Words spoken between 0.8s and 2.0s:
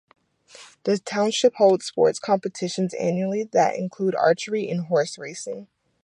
The township holds